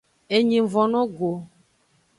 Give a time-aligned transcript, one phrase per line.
[0.35, 1.31] Enyi ng von no go.